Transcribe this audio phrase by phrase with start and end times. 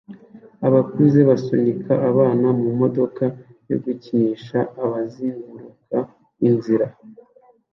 [0.67, 3.23] Abakuze basunika abana mumodoka
[3.69, 4.59] yo gukinisha
[4.91, 5.97] bazenguruka
[6.47, 6.87] inzira